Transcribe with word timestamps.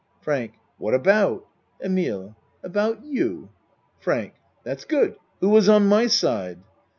FRANK 0.19 0.53
What 0.79 0.95
about? 0.95 1.45
EMILE 1.79 2.35
About 2.63 3.05
you. 3.05 3.49
FRANK 3.99 4.33
That's 4.63 4.83
good. 4.83 5.15
Who 5.41 5.49
was 5.49 5.69
on 5.69 5.85
my 5.85 6.07
side? 6.07 6.57